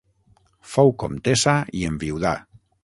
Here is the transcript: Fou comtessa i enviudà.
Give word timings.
Fou 0.71 0.89
comtessa 1.03 1.57
i 1.83 1.87
enviudà. 1.93 2.35